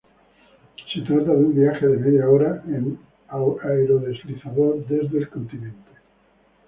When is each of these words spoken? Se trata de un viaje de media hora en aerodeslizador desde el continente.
Se 0.91 1.01
trata 1.01 1.31
de 1.31 1.45
un 1.45 1.53
viaje 1.53 1.87
de 1.87 1.97
media 1.99 2.27
hora 2.27 2.63
en 2.65 2.97
aerodeslizador 3.27 4.83
desde 4.87 5.19
el 5.19 5.29
continente. 5.29 5.91